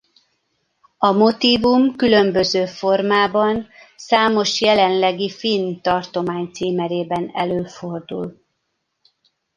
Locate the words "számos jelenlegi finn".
3.95-5.79